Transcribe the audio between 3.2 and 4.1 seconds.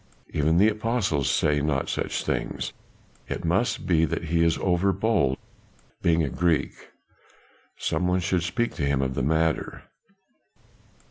it must be